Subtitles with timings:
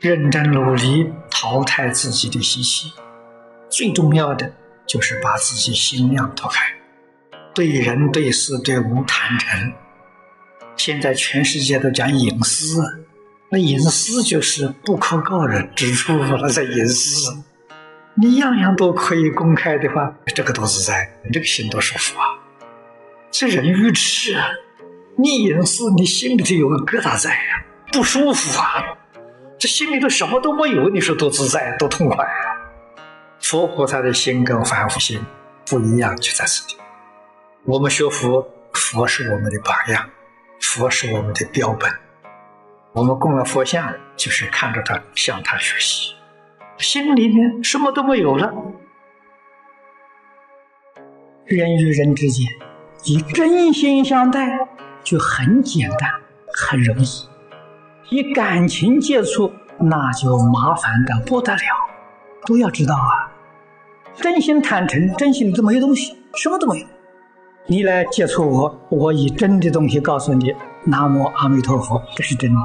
[0.00, 2.92] 认真努力淘汰自己的习气，
[3.68, 4.52] 最重要的
[4.86, 6.72] 就是把自己心量拓开，
[7.52, 9.72] 对人对事对物坦诚。
[10.76, 12.80] 现在全世界都讲隐私，
[13.50, 17.36] 那隐私就是不可告人之处，那在隐私。
[18.14, 22.24] 你样样都可以公开的话，这个多自在，你这个心多舒服啊！
[23.32, 24.46] 这人愚痴啊！
[25.16, 28.96] 你隐私，你心里头有个疙瘩在呀，不舒服啊！
[29.58, 32.32] 这心里头什么都没有，你说多自在，多痛快啊！
[33.40, 35.20] 佛菩萨的心跟凡夫心
[35.66, 36.76] 不一样，就在此地。
[37.64, 40.08] 我们学佛，佛是我们的榜样，
[40.60, 41.90] 佛是我们的标本。
[42.92, 46.14] 我们供了佛像，就是看着他，向他学习。
[46.78, 48.54] 心里面什么都没有了。
[51.44, 52.46] 人与人之间，
[53.04, 54.68] 以真心相待，
[55.02, 56.10] 就很简单，
[56.54, 57.27] 很容易。
[58.10, 61.60] 以感情接触，那就麻烦的不得了。
[62.46, 63.30] 都要知道啊，
[64.16, 66.86] 真心坦诚，真心里头没有东西，什么都没有。
[67.66, 72.60] 你来接触我，我以真的东西告诉你：南无阿弥陀佛，这是真的。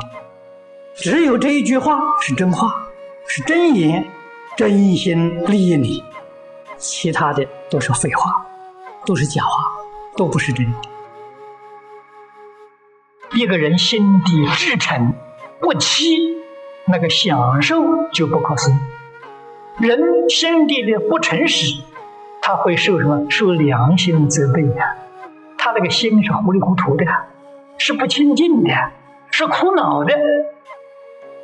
[0.96, 2.74] 只有这一句话是真话，
[3.28, 4.06] 是真言，
[4.56, 6.02] 真心利益你。
[6.78, 8.46] 其他的都是废话，
[9.06, 9.64] 都是假话，
[10.16, 10.74] 都不是真。
[13.36, 15.14] 一个人心地至诚。
[15.64, 16.18] 不欺，
[16.88, 18.76] 那个享受就不可思议。
[19.80, 21.82] 人心地的不诚实，
[22.42, 23.26] 他会受什么？
[23.30, 24.98] 受良心责备呀。
[25.58, 27.06] 他那个心是糊里糊涂的，
[27.78, 28.74] 是不清净的，
[29.32, 30.14] 是苦恼的。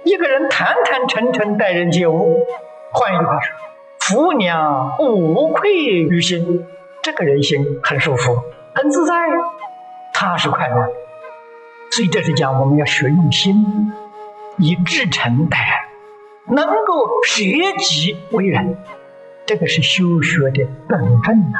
[0.04, 2.38] 一个人坦坦诚诚待人接物，
[2.92, 3.56] 换一句话说，
[4.00, 6.66] 福娘无愧于心，
[7.02, 8.36] 这个人心很舒服，
[8.76, 9.14] 很自在，
[10.14, 10.76] 踏实快乐。
[11.92, 13.92] 所以这是讲我们要学用心。
[14.60, 17.42] 以至诚待人，能够舍
[17.78, 18.78] 己为人，
[19.46, 21.60] 这个是修学的本分呐。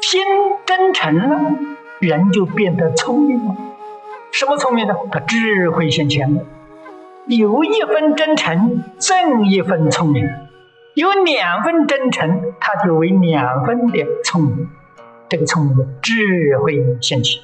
[0.00, 0.22] 心
[0.64, 1.58] 真诚了，
[1.98, 3.56] 人就变得聪明了。
[4.30, 4.94] 什么聪明呢？
[5.10, 6.42] 他智慧先前了。
[7.26, 10.24] 有一分真诚，赠一分聪明；
[10.94, 14.68] 有两分真诚，他就为两分的聪明。
[15.28, 17.42] 这个聪明，智慧先前。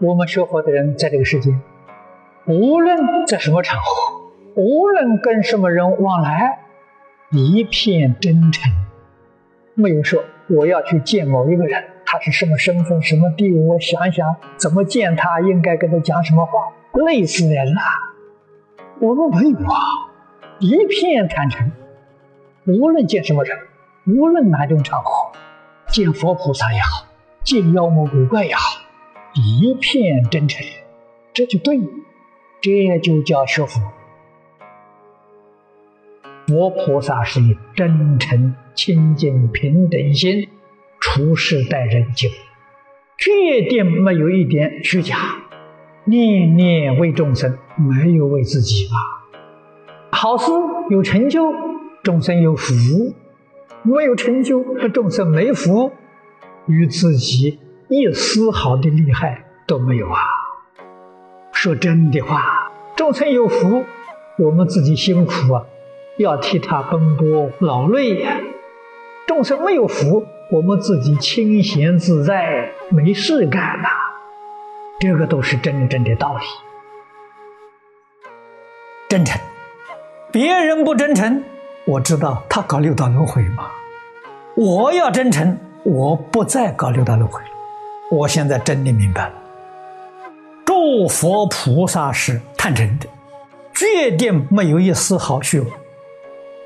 [0.00, 1.54] 我们学佛的人，在这个世界。
[2.46, 6.58] 无论在什么场合，无论跟什么人往来，
[7.30, 8.72] 一片真诚，
[9.74, 16.72] 没有说我要去见某一个人，他是什么身份、什么地位，我想想怎么见他，应该跟他讲什么话，
[17.06, 17.80] 累死人了。
[18.98, 19.78] 我们没有啊，
[20.58, 21.70] 一片坦诚，
[22.66, 23.56] 无论见什么人，
[24.08, 25.30] 无论哪种场合，
[25.88, 27.06] 见佛菩萨也好，
[27.44, 28.80] 见妖魔鬼怪也好，
[29.34, 30.66] 一片真诚，
[31.32, 31.84] 这就对了。
[32.62, 33.82] 这就叫学佛。
[36.46, 40.48] 佛菩萨是以真诚、清净、平等心
[41.00, 42.32] 处事待人接物，
[43.18, 45.16] 决定没有一点虚假，
[46.04, 48.94] 念念为众生，没有为自己吧。
[50.10, 50.52] 好事
[50.90, 51.52] 有成就，
[52.02, 52.74] 众生有福；
[53.82, 55.92] 没有成就，众生没福，
[56.66, 57.58] 与自己
[57.88, 60.20] 一丝毫的利害都没有啊。
[61.62, 63.84] 说真的话，众生有福，
[64.36, 65.64] 我们自己辛苦啊，
[66.18, 68.32] 要替他奔波劳累呀；
[69.28, 73.88] 众生没有福，我们自己清闲自在，没事干呐。
[74.98, 76.42] 这个都是真正的道理。
[79.08, 79.40] 真诚，
[80.32, 81.44] 别人不真诚，
[81.84, 83.70] 我知道他搞六道轮回嘛。
[84.56, 87.40] 我要真诚，我不再搞六道轮回。
[88.10, 89.41] 我现在真的明白了。
[90.82, 93.06] 诸佛菩萨是坦诚的，
[93.72, 95.66] 决定没有一丝好虚伪。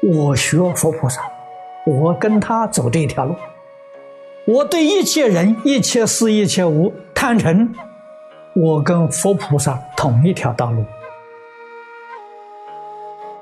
[0.02, 1.20] 我学佛菩萨，
[1.84, 3.34] 我跟他走这条路，
[4.46, 7.74] 我对一切人、一切事、一切物坦诚，
[8.54, 10.82] 我跟佛菩萨同一条道路。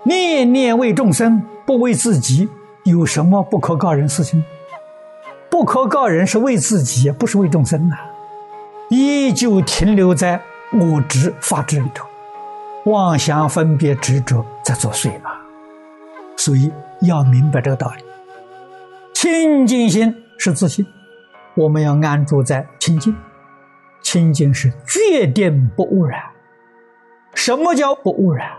[0.03, 2.49] 念念为众生，不为自己，
[2.83, 4.45] 有什么不可告人事情？
[5.49, 7.95] 不可告人是为自己，不是为众生呐，
[8.89, 10.43] 依旧停留在。
[10.79, 12.07] 我执、法执里头，
[12.91, 15.31] 妄想、分别、执着在作祟嘛，
[16.37, 16.71] 所以
[17.03, 18.05] 要明白这个道理。
[19.13, 20.85] 清净心是自信，
[21.55, 23.15] 我们要安住在清净。
[24.03, 26.21] 清净是决定不污染。
[27.35, 28.51] 什么叫不污染？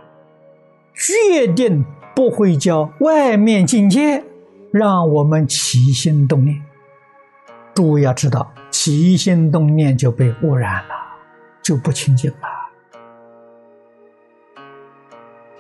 [0.94, 1.86] 决定
[2.16, 4.24] 不会叫外面境界
[4.72, 6.62] 让我们起心动念。
[7.74, 11.05] 诸位要知道，起心动念就被污染了。
[11.66, 12.48] 就不清净了。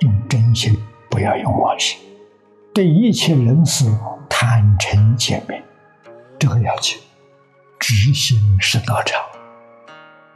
[0.02, 0.78] 用真心，
[1.10, 1.98] 不要用妄心，
[2.75, 3.86] 对一切人事
[4.30, 5.63] 坦诚见面，
[6.38, 7.02] 这个要紧。
[7.80, 9.19] 直心是道场。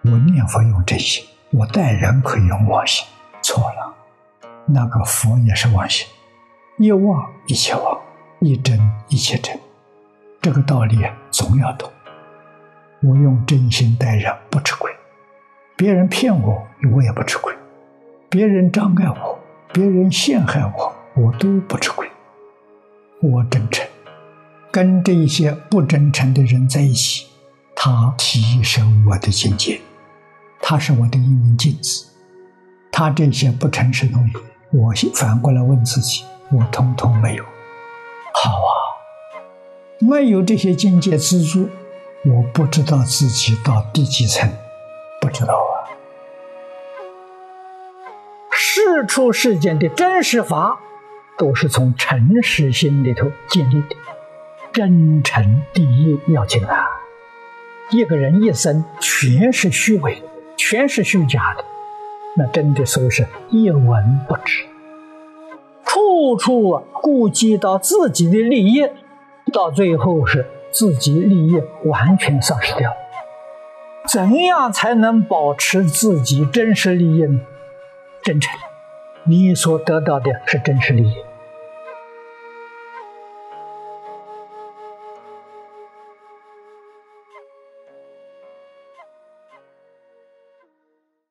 [0.06, 3.06] 我念佛用真心，我待人可以用妄心，
[3.44, 3.94] 错了。
[4.66, 6.08] 那个佛也是妄心，
[6.80, 8.02] 一妄一切妄，
[8.40, 9.56] 一真一切真。
[10.42, 11.92] 这个道理总要懂。
[13.04, 14.89] 我用真心待人，不吃亏。
[15.80, 17.54] 别人骗我，我也不吃亏；
[18.30, 19.40] 别人障碍我，
[19.72, 22.06] 别人陷害我，我都不吃亏。
[23.22, 23.88] 我真诚，
[24.72, 27.28] 跟这些不真诚的人在一起，
[27.74, 29.80] 他提升我的境界，
[30.62, 32.08] 他是我的一面镜子。
[32.92, 34.34] 他这些不诚实东西，
[34.74, 37.44] 我反过来问自己：我通通没有。
[38.34, 38.70] 好啊，
[40.02, 41.70] 没有这些境界资助，
[42.26, 44.52] 我不知道自己到第几层。
[45.22, 45.74] 不知道啊！
[48.52, 50.80] 世出世间的真实法，
[51.38, 53.96] 都是从诚实心里头建立的。
[54.72, 56.86] 真诚第一要紧啊！
[57.92, 60.22] 一个人一生全是虚伪，
[60.56, 61.66] 全是虚假的，
[62.38, 64.66] 那真的说是一文不值。
[65.84, 68.88] 处处顾及到自己的利益，
[69.52, 72.94] 到最后是自己利益完全丧失掉。
[74.12, 77.42] 怎样才能保持自己真实利益呢？
[78.24, 78.52] 真诚，
[79.24, 81.14] 你所得到的是真实利益。